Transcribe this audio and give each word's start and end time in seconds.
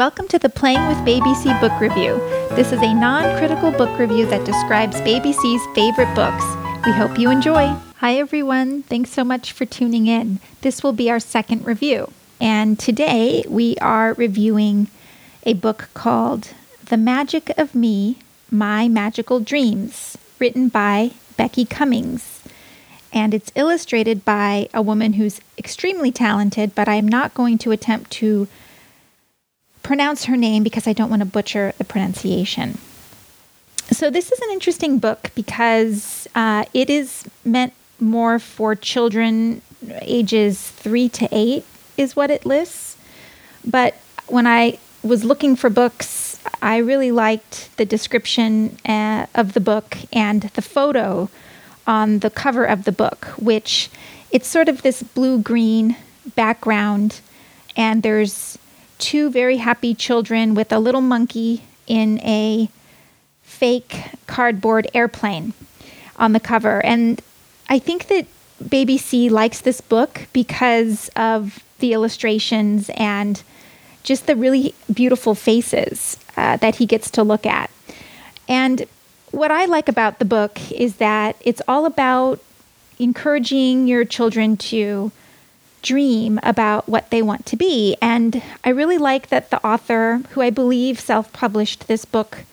Welcome 0.00 0.28
to 0.28 0.38
the 0.38 0.48
Playing 0.48 0.88
with 0.88 1.04
Baby 1.04 1.34
C 1.34 1.52
book 1.60 1.78
review. 1.78 2.16
This 2.56 2.72
is 2.72 2.80
a 2.80 2.94
non 2.94 3.36
critical 3.36 3.70
book 3.70 3.98
review 3.98 4.24
that 4.30 4.46
describes 4.46 4.98
Baby 5.02 5.34
C's 5.34 5.60
favorite 5.74 6.14
books. 6.14 6.42
We 6.86 6.92
hope 6.92 7.18
you 7.18 7.30
enjoy. 7.30 7.66
Hi, 7.98 8.14
everyone. 8.14 8.82
Thanks 8.84 9.10
so 9.10 9.24
much 9.24 9.52
for 9.52 9.66
tuning 9.66 10.06
in. 10.06 10.40
This 10.62 10.82
will 10.82 10.94
be 10.94 11.10
our 11.10 11.20
second 11.20 11.66
review. 11.66 12.10
And 12.40 12.78
today 12.78 13.44
we 13.46 13.76
are 13.82 14.14
reviewing 14.14 14.86
a 15.42 15.52
book 15.52 15.90
called 15.92 16.54
The 16.86 16.96
Magic 16.96 17.50
of 17.58 17.74
Me 17.74 18.16
My 18.50 18.88
Magical 18.88 19.38
Dreams, 19.38 20.16
written 20.38 20.70
by 20.70 21.10
Becky 21.36 21.66
Cummings. 21.66 22.40
And 23.12 23.34
it's 23.34 23.52
illustrated 23.54 24.24
by 24.24 24.70
a 24.72 24.80
woman 24.80 25.12
who's 25.12 25.42
extremely 25.58 26.10
talented, 26.10 26.74
but 26.74 26.88
I'm 26.88 27.06
not 27.06 27.34
going 27.34 27.58
to 27.58 27.70
attempt 27.70 28.10
to 28.12 28.48
pronounce 29.90 30.26
her 30.26 30.36
name 30.36 30.62
because 30.62 30.86
I 30.86 30.92
don't 30.92 31.10
want 31.10 31.18
to 31.18 31.26
butcher 31.26 31.72
the 31.78 31.82
pronunciation. 31.82 32.78
So, 33.90 34.08
this 34.08 34.30
is 34.30 34.38
an 34.38 34.50
interesting 34.52 35.00
book 35.00 35.32
because 35.34 36.28
uh, 36.32 36.64
it 36.72 36.88
is 36.88 37.24
meant 37.44 37.72
more 37.98 38.38
for 38.38 38.76
children 38.76 39.62
ages 40.02 40.70
three 40.70 41.08
to 41.08 41.28
eight, 41.32 41.64
is 41.96 42.14
what 42.14 42.30
it 42.30 42.46
lists. 42.46 42.96
But 43.64 43.96
when 44.28 44.46
I 44.46 44.78
was 45.02 45.24
looking 45.24 45.56
for 45.56 45.68
books, 45.68 46.40
I 46.62 46.76
really 46.76 47.10
liked 47.10 47.76
the 47.76 47.84
description 47.84 48.78
uh, 48.86 49.26
of 49.34 49.54
the 49.54 49.60
book 49.60 49.96
and 50.12 50.42
the 50.54 50.62
photo 50.62 51.28
on 51.84 52.20
the 52.20 52.30
cover 52.30 52.64
of 52.64 52.84
the 52.84 52.92
book, 52.92 53.24
which 53.38 53.90
it's 54.30 54.46
sort 54.46 54.68
of 54.68 54.82
this 54.82 55.02
blue 55.02 55.40
green 55.42 55.96
background, 56.36 57.20
and 57.74 58.04
there's 58.04 58.56
two 59.00 59.30
very 59.30 59.56
happy 59.56 59.94
children 59.94 60.54
with 60.54 60.72
a 60.72 60.78
little 60.78 61.00
monkey 61.00 61.62
in 61.86 62.20
a 62.20 62.68
fake 63.42 64.12
cardboard 64.26 64.86
airplane 64.94 65.52
on 66.16 66.32
the 66.32 66.40
cover. 66.40 66.84
And 66.84 67.20
I 67.68 67.78
think 67.78 68.06
that 68.08 68.26
Baby 68.68 68.98
C 68.98 69.28
likes 69.28 69.60
this 69.60 69.80
book 69.80 70.28
because 70.32 71.08
of 71.16 71.64
the 71.78 71.92
illustrations 71.92 72.90
and 72.94 73.42
just 74.02 74.26
the 74.26 74.36
really 74.36 74.74
beautiful 74.92 75.34
faces 75.34 76.16
uh, 76.36 76.56
that 76.58 76.76
he 76.76 76.86
gets 76.86 77.10
to 77.12 77.22
look 77.22 77.46
at. 77.46 77.70
And 78.48 78.84
what 79.30 79.50
I 79.50 79.64
like 79.64 79.88
about 79.88 80.18
the 80.18 80.24
book 80.24 80.70
is 80.70 80.96
that 80.96 81.36
it's 81.40 81.62
all 81.66 81.86
about 81.86 82.40
encouraging 82.98 83.86
your 83.86 84.04
children 84.04 84.56
to 84.56 85.10
dream 85.82 86.38
about 86.42 86.88
what 86.88 87.10
they 87.10 87.22
want 87.22 87.46
to 87.46 87.56
be. 87.56 87.96
And 88.00 88.42
I 88.64 88.70
really 88.70 88.98
like 88.98 89.28
that 89.28 89.50
the 89.50 89.64
author, 89.66 90.20
who 90.30 90.40
I 90.40 90.50
believe 90.50 91.00
self 91.00 91.32
published 91.32 91.86
this 91.86 92.04
book, 92.04 92.44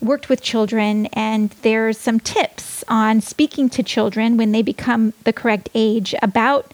worked 0.00 0.28
with 0.28 0.42
children, 0.42 1.06
and 1.06 1.50
there's 1.62 1.98
some 1.98 2.20
tips 2.20 2.84
on 2.88 3.20
speaking 3.20 3.68
to 3.70 3.82
children 3.82 4.36
when 4.36 4.52
they 4.52 4.62
become 4.62 5.12
the 5.24 5.32
correct 5.32 5.68
age 5.74 6.14
about 6.22 6.72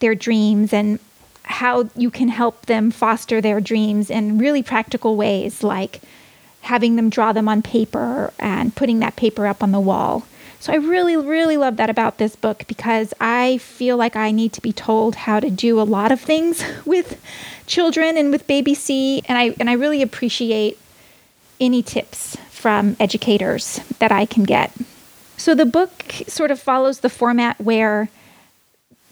their 0.00 0.14
dreams 0.14 0.72
and 0.72 0.98
how 1.44 1.88
you 1.96 2.10
can 2.10 2.28
help 2.28 2.66
them 2.66 2.90
foster 2.90 3.40
their 3.40 3.60
dreams 3.60 4.10
in 4.10 4.38
really 4.38 4.62
practical 4.62 5.16
ways, 5.16 5.62
like 5.62 6.00
having 6.62 6.96
them 6.96 7.08
draw 7.08 7.32
them 7.32 7.48
on 7.48 7.62
paper 7.62 8.32
and 8.38 8.74
putting 8.74 8.98
that 8.98 9.16
paper 9.16 9.46
up 9.46 9.62
on 9.62 9.70
the 9.70 9.80
wall. 9.80 10.26
So 10.60 10.72
I 10.72 10.76
really, 10.76 11.16
really 11.16 11.56
love 11.56 11.76
that 11.76 11.90
about 11.90 12.18
this 12.18 12.34
book 12.34 12.64
because 12.66 13.12
I 13.20 13.58
feel 13.58 13.96
like 13.96 14.16
I 14.16 14.30
need 14.30 14.52
to 14.54 14.60
be 14.60 14.72
told 14.72 15.14
how 15.14 15.38
to 15.40 15.50
do 15.50 15.80
a 15.80 15.84
lot 15.84 16.10
of 16.12 16.20
things 16.20 16.64
with 16.84 17.20
children 17.66 18.16
and 18.16 18.30
with 18.30 18.46
baby 18.46 18.74
C, 18.74 19.22
and 19.26 19.38
I 19.38 19.54
and 19.60 19.68
I 19.68 19.74
really 19.74 20.02
appreciate 20.02 20.78
any 21.60 21.82
tips 21.82 22.36
from 22.50 22.96
educators 22.98 23.80
that 23.98 24.12
I 24.12 24.26
can 24.26 24.44
get. 24.44 24.72
So 25.36 25.54
the 25.54 25.66
book 25.66 26.14
sort 26.26 26.50
of 26.50 26.58
follows 26.58 27.00
the 27.00 27.10
format 27.10 27.60
where 27.60 28.08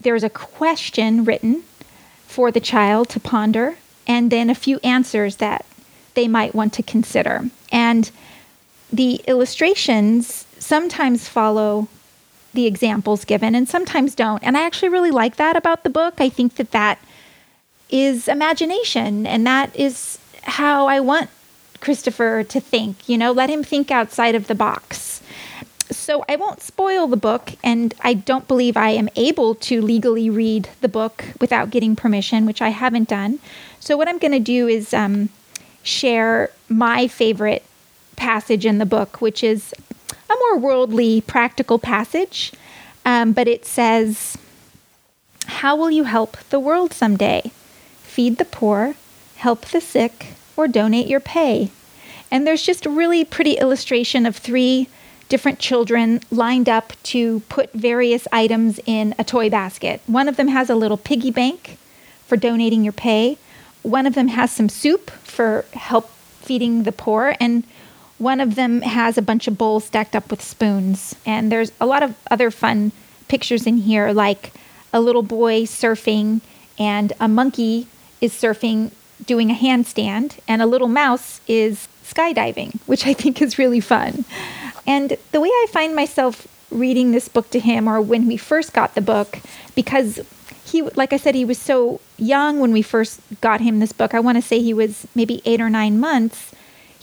there's 0.00 0.24
a 0.24 0.30
question 0.30 1.24
written 1.24 1.62
for 2.26 2.50
the 2.50 2.60
child 2.60 3.08
to 3.10 3.20
ponder 3.20 3.76
and 4.06 4.30
then 4.30 4.50
a 4.50 4.54
few 4.54 4.78
answers 4.82 5.36
that 5.36 5.64
they 6.14 6.28
might 6.28 6.54
want 6.54 6.72
to 6.74 6.82
consider. 6.82 7.48
And 7.70 8.10
the 8.92 9.20
illustrations 9.26 10.46
sometimes 10.64 11.28
follow 11.28 11.88
the 12.54 12.66
examples 12.66 13.24
given 13.24 13.54
and 13.54 13.68
sometimes 13.68 14.14
don't. 14.14 14.42
And 14.42 14.56
I 14.56 14.64
actually 14.64 14.88
really 14.88 15.10
like 15.10 15.36
that 15.36 15.56
about 15.56 15.84
the 15.84 15.90
book. 15.90 16.14
I 16.18 16.28
think 16.28 16.56
that 16.56 16.70
that 16.70 16.98
is 17.90 18.28
imagination 18.28 19.26
and 19.26 19.46
that 19.46 19.74
is 19.76 20.18
how 20.42 20.86
I 20.86 21.00
want 21.00 21.28
Christopher 21.80 22.42
to 22.44 22.60
think, 22.60 23.08
you 23.08 23.18
know, 23.18 23.32
let 23.32 23.50
him 23.50 23.62
think 23.62 23.90
outside 23.90 24.34
of 24.34 24.46
the 24.46 24.54
box. 24.54 25.20
So 25.90 26.24
I 26.28 26.36
won't 26.36 26.62
spoil 26.62 27.06
the 27.06 27.16
book, 27.16 27.52
and 27.62 27.92
I 28.00 28.14
don't 28.14 28.48
believe 28.48 28.74
I 28.76 28.90
am 28.90 29.10
able 29.16 29.54
to 29.56 29.82
legally 29.82 30.30
read 30.30 30.70
the 30.80 30.88
book 30.88 31.24
without 31.40 31.68
getting 31.68 31.94
permission, 31.94 32.46
which 32.46 32.62
I 32.62 32.70
haven't 32.70 33.08
done. 33.08 33.38
So 33.80 33.96
what 33.96 34.08
I'm 34.08 34.18
going 34.18 34.32
to 34.32 34.40
do 34.40 34.66
is 34.66 34.94
um, 34.94 35.28
share 35.82 36.50
my 36.70 37.06
favorite 37.06 37.64
passage 38.16 38.64
in 38.64 38.78
the 38.78 38.86
book, 38.86 39.20
which 39.20 39.44
is 39.44 39.74
more 40.44 40.58
worldly, 40.58 41.20
practical 41.20 41.78
passage. 41.78 42.52
Um, 43.04 43.32
but 43.32 43.48
it 43.48 43.64
says, 43.64 44.36
How 45.46 45.76
will 45.76 45.90
you 45.90 46.04
help 46.04 46.36
the 46.50 46.60
world 46.60 46.92
someday? 46.92 47.52
Feed 48.02 48.38
the 48.38 48.44
poor, 48.44 48.94
help 49.36 49.66
the 49.66 49.80
sick, 49.80 50.28
or 50.56 50.68
donate 50.68 51.06
your 51.06 51.20
pay. 51.20 51.70
And 52.30 52.46
there's 52.46 52.62
just 52.62 52.86
a 52.86 52.90
really 52.90 53.24
pretty 53.24 53.52
illustration 53.52 54.26
of 54.26 54.36
three 54.36 54.88
different 55.28 55.58
children 55.58 56.20
lined 56.30 56.68
up 56.68 56.92
to 57.02 57.40
put 57.48 57.72
various 57.72 58.28
items 58.32 58.78
in 58.86 59.14
a 59.18 59.24
toy 59.24 59.48
basket. 59.50 60.00
One 60.06 60.28
of 60.28 60.36
them 60.36 60.48
has 60.48 60.70
a 60.70 60.74
little 60.74 60.96
piggy 60.96 61.30
bank 61.30 61.78
for 62.26 62.36
donating 62.36 62.84
your 62.84 62.92
pay. 62.92 63.38
One 63.82 64.06
of 64.06 64.14
them 64.14 64.28
has 64.28 64.50
some 64.50 64.68
soup 64.68 65.10
for 65.10 65.64
help 65.72 66.10
feeding 66.40 66.82
the 66.82 66.92
poor. 66.92 67.34
And 67.40 67.64
one 68.24 68.40
of 68.40 68.54
them 68.54 68.80
has 68.80 69.18
a 69.18 69.22
bunch 69.22 69.46
of 69.46 69.58
bowls 69.58 69.84
stacked 69.84 70.16
up 70.16 70.30
with 70.30 70.42
spoons. 70.42 71.14
And 71.26 71.52
there's 71.52 71.70
a 71.78 71.86
lot 71.86 72.02
of 72.02 72.16
other 72.30 72.50
fun 72.50 72.90
pictures 73.28 73.66
in 73.66 73.76
here, 73.76 74.12
like 74.12 74.52
a 74.92 75.00
little 75.00 75.22
boy 75.22 75.62
surfing, 75.64 76.40
and 76.78 77.12
a 77.20 77.28
monkey 77.28 77.86
is 78.20 78.32
surfing 78.32 78.90
doing 79.26 79.50
a 79.50 79.54
handstand, 79.54 80.38
and 80.48 80.60
a 80.60 80.66
little 80.66 80.88
mouse 80.88 81.40
is 81.46 81.86
skydiving, 82.02 82.80
which 82.86 83.06
I 83.06 83.12
think 83.12 83.40
is 83.40 83.58
really 83.58 83.80
fun. 83.80 84.24
And 84.86 85.16
the 85.32 85.40
way 85.40 85.48
I 85.48 85.66
find 85.70 85.94
myself 85.94 86.48
reading 86.70 87.12
this 87.12 87.28
book 87.28 87.50
to 87.50 87.60
him, 87.60 87.88
or 87.88 88.00
when 88.00 88.26
we 88.26 88.36
first 88.36 88.72
got 88.72 88.94
the 88.94 89.00
book, 89.00 89.38
because 89.74 90.20
he, 90.64 90.82
like 90.82 91.12
I 91.12 91.18
said, 91.18 91.34
he 91.34 91.44
was 91.44 91.58
so 91.58 92.00
young 92.16 92.58
when 92.58 92.72
we 92.72 92.82
first 92.82 93.20
got 93.40 93.60
him 93.60 93.80
this 93.80 93.92
book. 93.92 94.14
I 94.14 94.20
want 94.20 94.36
to 94.36 94.42
say 94.42 94.60
he 94.60 94.74
was 94.74 95.06
maybe 95.14 95.42
eight 95.44 95.60
or 95.60 95.70
nine 95.70 96.00
months 96.00 96.53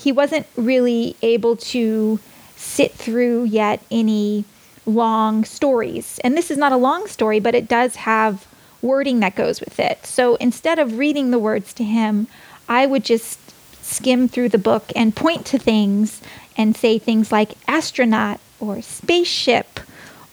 he 0.01 0.11
wasn't 0.11 0.47
really 0.55 1.15
able 1.21 1.55
to 1.55 2.19
sit 2.55 2.91
through 2.93 3.43
yet 3.43 3.81
any 3.91 4.45
long 4.85 5.45
stories. 5.45 6.19
And 6.23 6.35
this 6.35 6.49
is 6.49 6.57
not 6.57 6.71
a 6.71 6.77
long 6.77 7.07
story, 7.07 7.39
but 7.39 7.53
it 7.53 7.67
does 7.67 7.97
have 7.97 8.47
wording 8.81 9.19
that 9.19 9.35
goes 9.35 9.59
with 9.59 9.79
it. 9.79 10.05
So 10.05 10.35
instead 10.35 10.79
of 10.79 10.97
reading 10.97 11.29
the 11.29 11.37
words 11.37 11.71
to 11.73 11.83
him, 11.83 12.27
I 12.67 12.87
would 12.87 13.03
just 13.03 13.39
skim 13.83 14.27
through 14.27 14.49
the 14.49 14.57
book 14.57 14.91
and 14.95 15.15
point 15.15 15.45
to 15.47 15.59
things 15.59 16.19
and 16.57 16.75
say 16.75 16.97
things 16.97 17.31
like 17.31 17.53
astronaut 17.67 18.39
or 18.59 18.81
spaceship 18.81 19.79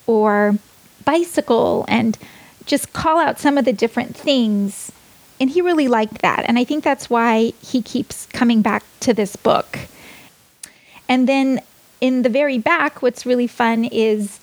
or 0.06 0.56
bicycle 1.04 1.84
and 1.88 2.16
just 2.64 2.92
call 2.94 3.18
out 3.18 3.38
some 3.38 3.58
of 3.58 3.66
the 3.66 3.72
different 3.72 4.16
things 4.16 4.92
and 5.40 5.50
he 5.50 5.60
really 5.60 5.88
liked 5.88 6.22
that. 6.22 6.44
And 6.46 6.58
I 6.58 6.64
think 6.64 6.84
that's 6.84 7.08
why 7.08 7.52
he 7.62 7.82
keeps 7.82 8.26
coming 8.26 8.62
back 8.62 8.84
to 9.00 9.14
this 9.14 9.36
book. 9.36 9.78
And 11.08 11.28
then 11.28 11.62
in 12.00 12.22
the 12.22 12.28
very 12.28 12.58
back, 12.58 13.02
what's 13.02 13.26
really 13.26 13.46
fun 13.46 13.84
is 13.84 14.40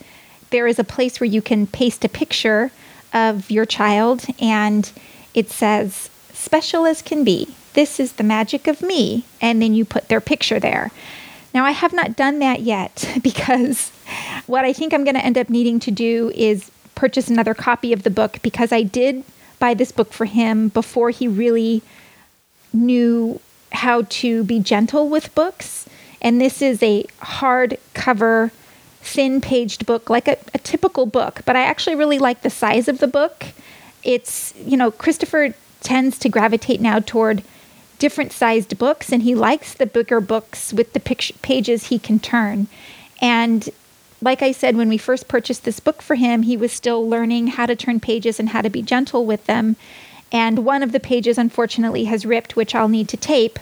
there 0.49 0.67
is 0.67 0.79
a 0.79 0.83
place 0.83 1.19
where 1.19 1.29
you 1.29 1.41
can 1.41 1.67
paste 1.67 2.05
a 2.05 2.09
picture 2.09 2.71
of 3.13 3.49
your 3.49 3.65
child, 3.65 4.25
and 4.39 4.91
it 5.33 5.49
says, 5.49 6.09
Special 6.33 6.85
as 6.85 7.01
can 7.01 7.23
be. 7.23 7.47
This 7.73 7.99
is 7.99 8.13
the 8.13 8.23
magic 8.23 8.67
of 8.67 8.81
me. 8.81 9.25
And 9.41 9.61
then 9.61 9.73
you 9.73 9.85
put 9.85 10.09
their 10.09 10.21
picture 10.21 10.59
there. 10.59 10.91
Now, 11.53 11.63
I 11.65 11.71
have 11.71 11.93
not 11.93 12.15
done 12.15 12.39
that 12.39 12.61
yet 12.61 13.17
because 13.23 13.89
what 14.45 14.65
I 14.65 14.73
think 14.73 14.93
I'm 14.93 15.03
going 15.03 15.15
to 15.15 15.25
end 15.25 15.37
up 15.37 15.49
needing 15.49 15.79
to 15.81 15.91
do 15.91 16.31
is 16.35 16.71
purchase 16.93 17.29
another 17.29 17.53
copy 17.53 17.93
of 17.93 18.03
the 18.03 18.09
book 18.09 18.39
because 18.41 18.71
I 18.71 18.83
did 18.83 19.23
buy 19.65 19.73
this 19.73 19.91
book 19.91 20.13
for 20.13 20.25
him 20.25 20.67
before 20.69 21.09
he 21.09 21.27
really 21.27 21.81
knew 22.71 23.39
how 23.71 24.03
to 24.21 24.43
be 24.43 24.59
gentle 24.59 25.09
with 25.09 25.33
books. 25.33 25.89
And 26.21 26.39
this 26.39 26.61
is 26.61 26.83
a 26.83 27.05
hard 27.19 27.79
cover, 27.95 28.51
thin 29.01 29.41
paged 29.41 29.87
book, 29.87 30.07
like 30.07 30.27
a, 30.27 30.37
a 30.53 30.59
typical 30.59 31.07
book. 31.07 31.41
But 31.45 31.55
I 31.55 31.63
actually 31.63 31.95
really 31.95 32.19
like 32.19 32.43
the 32.43 32.51
size 32.51 32.87
of 32.87 32.99
the 32.99 33.07
book. 33.07 33.47
It's, 34.03 34.53
you 34.63 34.77
know, 34.77 34.91
Christopher 34.91 35.55
tends 35.81 36.19
to 36.19 36.29
gravitate 36.29 36.79
now 36.79 36.99
toward 36.99 37.43
different 37.97 38.31
sized 38.31 38.77
books, 38.77 39.11
and 39.11 39.23
he 39.23 39.33
likes 39.33 39.73
the 39.73 39.87
bigger 39.87 40.21
books 40.21 40.73
with 40.73 40.93
the 40.93 40.99
pages 41.41 41.87
he 41.87 41.97
can 41.97 42.19
turn. 42.19 42.67
And 43.19 43.67
like 44.25 44.41
I 44.41 44.51
said, 44.51 44.75
when 44.75 44.89
we 44.89 44.97
first 44.97 45.27
purchased 45.27 45.63
this 45.63 45.79
book 45.79 46.01
for 46.01 46.15
him, 46.15 46.41
he 46.41 46.57
was 46.57 46.71
still 46.71 47.07
learning 47.07 47.47
how 47.47 47.67
to 47.67 47.75
turn 47.75 47.99
pages 47.99 48.39
and 48.39 48.49
how 48.49 48.61
to 48.61 48.71
be 48.71 48.81
gentle 48.81 49.23
with 49.25 49.45
them. 49.45 49.75
And 50.31 50.65
one 50.65 50.81
of 50.81 50.91
the 50.91 50.99
pages, 50.99 51.37
unfortunately, 51.37 52.05
has 52.05 52.25
ripped, 52.25 52.55
which 52.55 52.73
I'll 52.73 52.89
need 52.89 53.07
to 53.09 53.17
tape. 53.17 53.59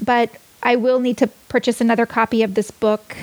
But 0.00 0.30
I 0.62 0.76
will 0.76 1.00
need 1.00 1.18
to 1.18 1.26
purchase 1.48 1.80
another 1.80 2.06
copy 2.06 2.44
of 2.44 2.54
this 2.54 2.70
book 2.70 3.16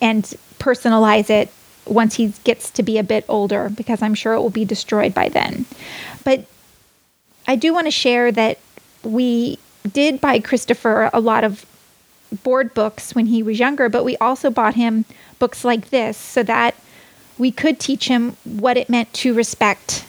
and 0.00 0.24
personalize 0.58 1.28
it 1.28 1.50
once 1.84 2.14
he 2.14 2.32
gets 2.42 2.70
to 2.70 2.82
be 2.82 2.96
a 2.96 3.04
bit 3.04 3.24
older 3.28 3.68
because 3.68 4.00
I'm 4.00 4.14
sure 4.14 4.32
it 4.32 4.40
will 4.40 4.50
be 4.50 4.64
destroyed 4.64 5.12
by 5.12 5.28
then. 5.28 5.66
But 6.24 6.46
I 7.46 7.56
do 7.56 7.74
want 7.74 7.86
to 7.86 7.90
share 7.90 8.32
that 8.32 8.58
we 9.02 9.58
did 9.92 10.20
buy 10.20 10.40
Christopher 10.40 11.10
a 11.12 11.20
lot 11.20 11.44
of 11.44 11.66
board 12.42 12.74
books 12.74 13.14
when 13.14 13.26
he 13.26 13.42
was 13.42 13.58
younger, 13.58 13.88
but 13.88 14.04
we 14.04 14.16
also 14.18 14.50
bought 14.50 14.74
him 14.74 15.04
books 15.38 15.64
like 15.64 15.90
this 15.90 16.16
so 16.16 16.42
that 16.42 16.74
we 17.38 17.50
could 17.50 17.78
teach 17.78 18.08
him 18.08 18.36
what 18.44 18.76
it 18.76 18.88
meant 18.88 19.12
to 19.14 19.34
respect 19.34 20.04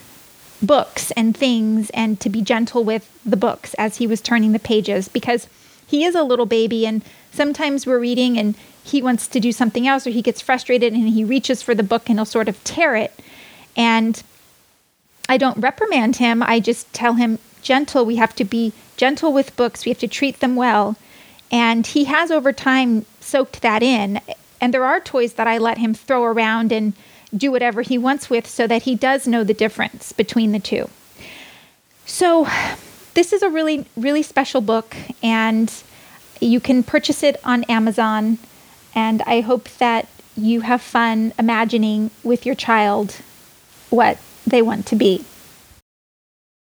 books 0.62 1.12
and 1.12 1.38
things 1.38 1.90
and 1.92 2.20
to 2.20 2.30
be 2.30 2.42
gentle 2.42 2.84
with 2.84 3.10
the 3.26 3.38
books 3.38 3.74
as 3.76 3.98
he 3.98 4.08
was 4.08 4.20
turning 4.20 4.52
the 4.52 4.60
pages 4.60 5.08
because 5.08 5.48
he 5.86 6.04
is 6.04 6.16
a 6.16 6.24
little 6.24 6.46
baby 6.46 6.86
and 6.86 7.04
sometimes 7.32 7.86
we're 7.86 8.00
reading 8.00 8.38
and 8.38 8.56
he 8.84 9.02
wants 9.02 9.28
to 9.28 9.40
do 9.40 9.52
something 9.52 9.88
else 9.88 10.06
or 10.06 10.10
he 10.10 10.22
gets 10.22 10.42
frustrated 10.42 10.94
and 10.94 11.10
he 11.10 11.24
reaches 11.24 11.62
for 11.62 11.76
the 11.76 11.84
book 11.84 12.10
and 12.10 12.20
he'll 12.20 12.26
sort 12.26 12.50
of 12.50 12.62
tear 12.64 12.96
it. 12.96 13.14
And 13.76 14.22
I 15.28 15.38
don't 15.38 15.58
reprimand 15.58 16.18
him. 16.18 16.44
I 16.44 16.60
just 16.60 16.92
tell 16.94 17.14
him 17.14 17.40
gentle 17.62 18.06
we 18.06 18.16
have 18.16 18.36
to 18.36 18.44
be 18.44 18.74
gentle 18.98 19.32
with 19.32 19.56
books. 19.56 19.86
We 19.86 19.92
have 19.92 20.00
to 20.00 20.08
treat 20.08 20.40
them 20.40 20.56
well 20.56 20.98
and 21.52 21.86
he 21.88 22.06
has 22.06 22.32
over 22.32 22.54
time 22.54 23.06
soaked 23.20 23.62
that 23.62 23.84
in 23.84 24.22
and 24.62 24.74
there 24.74 24.84
are 24.84 25.00
toys 25.00 25.34
that 25.34 25.48
I 25.48 25.58
let 25.58 25.78
him 25.78 25.94
throw 25.94 26.24
around 26.24 26.72
and 26.72 26.94
do 27.36 27.52
whatever 27.52 27.82
he 27.82 27.98
wants 27.98 28.30
with 28.30 28.48
so 28.48 28.68
that 28.68 28.84
he 28.84 28.96
does 28.96 29.28
know 29.28 29.44
the 29.44 29.54
difference 29.54 30.12
between 30.12 30.52
the 30.52 30.60
two. 30.60 30.90
So, 32.06 32.48
this 33.14 33.34
is 33.34 33.42
a 33.42 33.50
really, 33.50 33.86
really 33.96 34.24
special 34.24 34.62
book, 34.62 34.96
and 35.22 35.72
you 36.40 36.60
can 36.60 36.84
purchase 36.84 37.22
it 37.24 37.40
on 37.44 37.64
Amazon. 37.66 38.40
And 38.96 39.22
I 39.24 39.42
hope 39.42 39.70
that 39.78 40.08
you 40.36 40.62
have 40.62 40.82
fun 40.82 41.34
imagining 41.38 42.12
with 42.24 42.46
your 42.46 42.56
child 42.56 43.18
what 43.90 44.18
they 44.48 44.62
want 44.62 44.86
to 44.88 44.96
be. 44.96 45.26